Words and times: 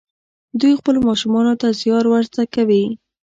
دوی 0.59 0.73
خپلو 0.79 0.99
ماشومانو 1.09 1.53
ته 1.61 1.67
زیار 1.81 2.05
ور 2.07 2.23
زده 2.31 2.43
کوي. 2.55 2.83